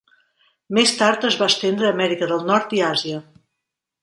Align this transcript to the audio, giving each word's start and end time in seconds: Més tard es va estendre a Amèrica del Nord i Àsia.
Més 0.77 0.93
tard 1.01 1.27
es 1.29 1.37
va 1.41 1.49
estendre 1.53 1.91
a 1.91 1.95
Amèrica 1.97 2.31
del 2.33 2.43
Nord 2.49 2.75
i 2.79 2.83
Àsia. 2.89 3.23